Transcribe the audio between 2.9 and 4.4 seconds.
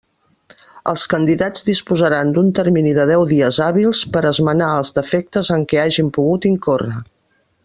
de deu dies hàbils per